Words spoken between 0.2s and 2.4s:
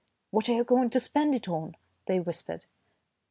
"What are you going to spend it on?" they